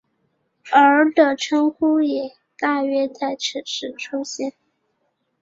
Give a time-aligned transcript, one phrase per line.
[0.73, 4.53] 而的称呼也大约在此时出现。